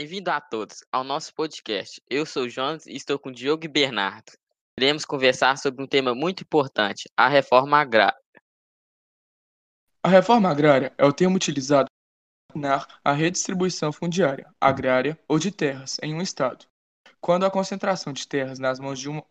Bem-vindo 0.00 0.30
a 0.30 0.40
todos 0.40 0.82
ao 0.90 1.04
nosso 1.04 1.34
podcast. 1.34 2.00
Eu 2.08 2.24
sou 2.24 2.44
o 2.44 2.48
Jonas 2.48 2.86
e 2.86 2.96
estou 2.96 3.18
com 3.18 3.28
o 3.28 3.32
Diogo 3.32 3.66
e 3.66 3.68
Bernardo. 3.68 4.32
Iremos 4.74 5.04
conversar 5.04 5.58
sobre 5.58 5.84
um 5.84 5.86
tema 5.86 6.14
muito 6.14 6.42
importante, 6.42 7.06
a 7.14 7.28
reforma 7.28 7.76
agrária. 7.76 8.18
A 10.02 10.08
reforma 10.08 10.48
agrária 10.48 10.90
é 10.96 11.04
o 11.04 11.12
termo 11.12 11.36
utilizado 11.36 11.90
para 12.50 12.86
a 13.04 13.12
redistribuição 13.12 13.92
fundiária, 13.92 14.50
agrária 14.58 15.20
ou 15.28 15.38
de 15.38 15.50
terras 15.50 15.98
em 16.02 16.14
um 16.14 16.22
estado. 16.22 16.64
Quando 17.20 17.44
a 17.44 17.50
concentração 17.50 18.10
de 18.10 18.26
terras 18.26 18.58
nas 18.58 18.80
mãos 18.80 18.98
de 18.98 19.10
uma 19.10 19.22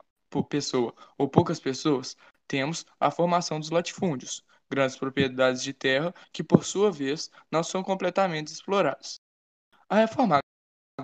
pessoa 0.48 0.94
ou 1.18 1.28
poucas 1.28 1.60
pessoas, 1.60 2.16
temos 2.48 2.86
a 3.00 3.10
formação 3.10 3.60
dos 3.60 3.72
latifúndios, 3.72 4.46
grandes 4.70 4.96
propriedades 4.96 5.64
de 5.64 5.74
terra 5.74 6.14
que, 6.32 6.44
por 6.44 6.64
sua 6.64 6.92
vez, 6.92 7.32
não 7.52 7.64
são 7.64 7.82
completamente 7.82 8.50
exploradas. 8.50 9.20
A 9.90 9.96
reforma 9.96 10.40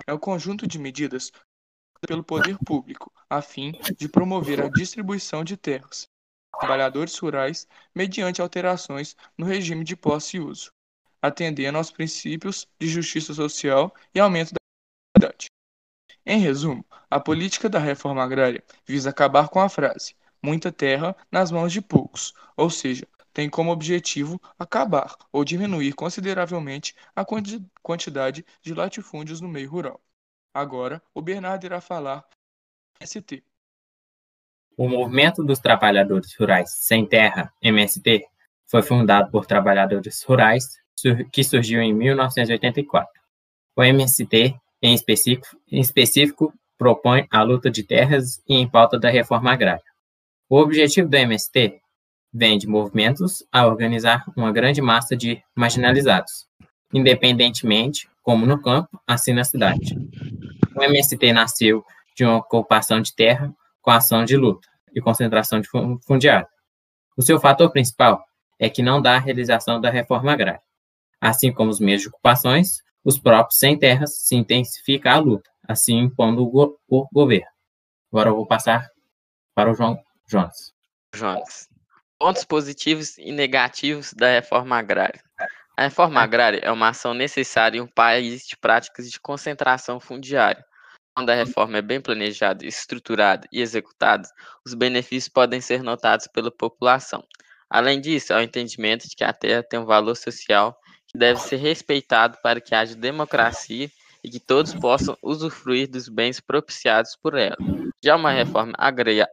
é 0.06 0.12
o 0.12 0.18
conjunto 0.18 0.66
de 0.66 0.78
medidas 0.78 1.30
pelo 2.06 2.22
poder 2.22 2.58
público 2.58 3.12
a 3.28 3.40
fim 3.40 3.72
de 3.96 4.08
promover 4.08 4.60
a 4.60 4.68
distribuição 4.68 5.42
de 5.42 5.56
terras 5.56 6.08
trabalhadores 6.58 7.16
rurais 7.18 7.68
mediante 7.94 8.40
alterações 8.40 9.16
no 9.36 9.46
regime 9.46 9.84
de 9.84 9.96
posse 9.96 10.36
e 10.36 10.40
uso, 10.40 10.72
atendendo 11.20 11.78
aos 11.78 11.90
princípios 11.90 12.66
de 12.78 12.88
justiça 12.88 13.34
social 13.34 13.94
e 14.14 14.20
aumento 14.20 14.52
da 14.54 15.20
qualidade. 15.20 15.46
Em 16.24 16.40
resumo, 16.40 16.84
a 17.10 17.20
política 17.20 17.68
da 17.68 17.78
reforma 17.78 18.22
agrária 18.22 18.64
visa 18.84 19.10
acabar 19.10 19.48
com 19.48 19.60
a 19.60 19.68
frase 19.68 20.14
muita 20.42 20.70
terra 20.70 21.16
nas 21.30 21.50
mãos 21.50 21.72
de 21.72 21.80
poucos, 21.80 22.32
ou 22.56 22.70
seja, 22.70 23.06
tem 23.36 23.50
como 23.50 23.70
objetivo 23.70 24.40
acabar 24.58 25.14
ou 25.30 25.44
diminuir 25.44 25.92
consideravelmente 25.92 26.94
a 27.14 27.22
quantidade 27.82 28.42
de 28.62 28.72
latifúndios 28.72 29.42
no 29.42 29.48
meio 29.48 29.68
rural. 29.68 30.00
Agora, 30.54 31.02
o 31.12 31.20
Bernardo 31.20 31.66
irá 31.66 31.78
falar 31.82 32.26
ST. 32.98 33.44
O 34.74 34.88
Movimento 34.88 35.44
dos 35.44 35.58
Trabalhadores 35.58 36.34
Rurais 36.34 36.70
Sem 36.78 37.06
Terra, 37.06 37.52
MST, 37.60 38.26
foi 38.70 38.80
fundado 38.80 39.30
por 39.30 39.44
trabalhadores 39.44 40.22
rurais 40.22 40.64
que 41.30 41.44
surgiu 41.44 41.82
em 41.82 41.92
1984. 41.92 43.20
O 43.76 43.82
MST, 43.84 44.58
em 44.80 44.94
específico, 44.94 45.60
em 45.70 45.80
específico, 45.82 46.54
propõe 46.78 47.26
a 47.30 47.42
luta 47.42 47.70
de 47.70 47.82
terras 47.82 48.42
e 48.48 48.54
em 48.54 48.66
pauta 48.66 48.98
da 48.98 49.10
reforma 49.10 49.52
agrária. 49.52 49.84
O 50.48 50.58
objetivo 50.58 51.06
do 51.06 51.16
MST 51.18 51.82
vem 52.36 52.58
de 52.58 52.66
movimentos 52.66 53.42
a 53.50 53.66
organizar 53.66 54.24
uma 54.36 54.52
grande 54.52 54.82
massa 54.82 55.16
de 55.16 55.42
marginalizados, 55.54 56.46
independentemente, 56.92 58.10
como 58.22 58.44
no 58.44 58.60
campo, 58.60 59.00
assim 59.06 59.32
na 59.32 59.42
cidade. 59.42 59.96
O 60.76 60.82
MST 60.82 61.32
nasceu 61.32 61.82
de 62.14 62.24
uma 62.24 62.36
ocupação 62.36 63.00
de 63.00 63.14
terra 63.14 63.50
com 63.80 63.90
ação 63.90 64.24
de 64.24 64.36
luta 64.36 64.68
e 64.94 65.00
concentração 65.00 65.60
de 65.60 65.68
fundiário. 66.06 66.46
O 67.16 67.22
seu 67.22 67.40
fator 67.40 67.70
principal 67.70 68.22
é 68.58 68.68
que 68.68 68.82
não 68.82 69.00
dá 69.00 69.16
a 69.16 69.20
realização 69.20 69.80
da 69.80 69.88
reforma 69.88 70.32
agrária. 70.32 70.60
Assim 71.18 71.50
como 71.50 71.70
os 71.70 71.80
meios 71.80 72.02
de 72.02 72.08
ocupações, 72.08 72.82
os 73.02 73.18
próprios 73.18 73.58
sem 73.58 73.78
terras 73.78 74.18
se 74.18 74.36
intensifica 74.36 75.12
a 75.12 75.18
luta, 75.18 75.48
assim 75.66 75.98
impondo 75.98 76.42
o, 76.42 76.50
go 76.50 76.78
o 76.86 77.06
governo. 77.10 77.46
Agora 78.12 78.28
eu 78.28 78.36
vou 78.36 78.46
passar 78.46 78.86
para 79.54 79.70
o 79.70 79.74
João. 79.74 79.98
Jonas. 80.28 80.74
Pontos 82.18 82.44
positivos 82.44 83.18
e 83.18 83.30
negativos 83.30 84.14
da 84.14 84.30
reforma 84.30 84.78
agrária. 84.78 85.22
A 85.76 85.82
reforma 85.82 86.18
agrária 86.22 86.60
é 86.62 86.72
uma 86.72 86.88
ação 86.88 87.12
necessária 87.12 87.76
em 87.76 87.82
um 87.82 87.86
país 87.86 88.46
de 88.46 88.56
práticas 88.56 89.10
de 89.10 89.20
concentração 89.20 90.00
fundiária. 90.00 90.64
Quando 91.14 91.28
a 91.28 91.34
reforma 91.34 91.76
é 91.76 91.82
bem 91.82 92.00
planejada, 92.00 92.64
estruturada 92.66 93.46
e 93.52 93.60
executada, 93.60 94.26
os 94.64 94.72
benefícios 94.72 95.28
podem 95.28 95.60
ser 95.60 95.82
notados 95.82 96.26
pela 96.26 96.50
população. 96.50 97.22
Além 97.68 98.00
disso, 98.00 98.32
há 98.32 98.38
o 98.38 98.42
entendimento 98.42 99.06
de 99.06 99.14
que 99.14 99.24
a 99.24 99.34
terra 99.34 99.62
tem 99.62 99.78
um 99.78 99.84
valor 99.84 100.16
social 100.16 100.74
que 101.06 101.18
deve 101.18 101.38
ser 101.40 101.56
respeitado 101.56 102.38
para 102.42 102.62
que 102.62 102.74
haja 102.74 102.96
democracia 102.96 103.90
e 104.24 104.30
que 104.30 104.40
todos 104.40 104.72
possam 104.72 105.18
usufruir 105.22 105.86
dos 105.86 106.08
bens 106.08 106.40
propiciados 106.40 107.14
por 107.14 107.36
ela. 107.36 107.56
Já 108.02 108.16
uma 108.16 108.30
reforma 108.32 108.72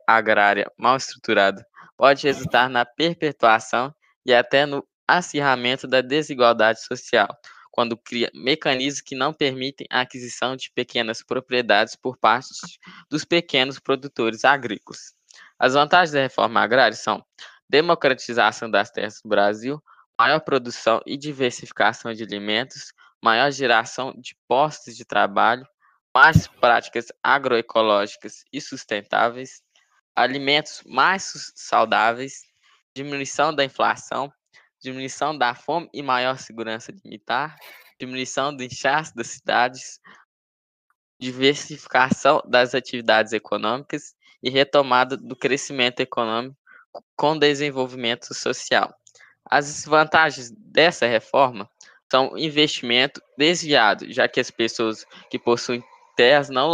agrária 0.06 0.70
mal 0.78 0.98
estruturada 0.98 1.66
pode 1.98 2.28
resultar 2.28 2.70
na 2.70 2.86
perpetuação 2.86 3.94
e 4.26 4.34
até 4.34 4.66
no 4.66 4.86
acirramento 5.08 5.88
da 5.88 6.02
desigualdade 6.02 6.84
social, 6.84 7.28
quando 7.72 7.98
cria 7.98 8.30
mecanismos 8.34 9.02
que 9.02 9.16
não 9.16 9.34
permitem 9.34 9.88
a 9.92 10.02
aquisição 10.02 10.56
de 10.56 10.72
pequenas 10.72 11.24
propriedades 11.24 11.96
por 11.96 12.18
parte 12.18 12.50
dos 13.10 13.26
pequenos 13.26 13.80
produtores 13.80 14.46
agrícolas. 14.46 15.14
As 15.58 15.74
vantagens 15.74 16.12
da 16.12 16.22
reforma 16.22 16.62
agrária 16.62 16.96
são 16.96 17.24
democratização 17.70 18.70
das 18.70 18.92
terras 18.92 19.20
no 19.24 19.30
Brasil, 19.30 19.82
maior 20.20 20.40
produção 20.40 21.02
e 21.06 21.18
diversificação 21.18 22.14
de 22.14 22.24
alimentos, 22.24 22.94
maior 23.22 23.52
geração 23.52 24.14
de 24.16 24.36
postos 24.48 24.96
de 24.96 25.06
trabalho, 25.06 25.66
mais 26.16 26.48
práticas 26.48 27.08
agroecológicas 27.24 28.44
e 28.54 28.62
sustentáveis, 28.62 29.64
alimentos 30.16 30.82
mais 30.86 31.52
saudáveis, 31.56 32.44
diminuição 32.96 33.54
da 33.54 33.64
inflação, 33.64 34.32
diminuição 34.82 35.38
da 35.38 35.56
fome 35.56 35.90
e 35.94 36.02
maior 36.02 36.38
segurança 36.38 36.92
alimentar, 36.92 37.56
diminuição 38.00 38.56
do 38.56 38.64
inchaço 38.64 39.16
das 39.16 39.28
cidades, 39.28 40.00
diversificação 41.20 42.42
das 42.46 42.76
atividades 42.76 43.34
econômicas 43.34 44.14
e 44.42 44.50
retomada 44.50 45.16
do 45.16 45.36
crescimento 45.36 46.02
econômico 46.02 46.58
com 47.16 47.38
desenvolvimento 47.38 48.34
social. 48.34 48.94
As 49.50 49.66
desvantagens 49.66 50.52
dessa 50.52 51.06
reforma 51.08 51.70
são 52.12 52.38
investimento 52.38 53.22
desviado, 53.38 54.12
já 54.12 54.28
que 54.28 54.40
as 54.40 54.52
pessoas 54.52 55.06
que 55.30 55.40
possuem 55.40 55.84
terras 56.16 56.50
não 56.50 56.70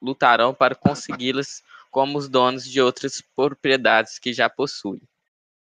lutarão 0.00 0.54
para 0.54 0.74
consegui-las 0.74 1.62
como 1.90 2.18
os 2.18 2.28
donos 2.28 2.64
de 2.64 2.80
outras 2.80 3.22
propriedades 3.34 4.18
que 4.18 4.32
já 4.32 4.48
possuem. 4.48 5.00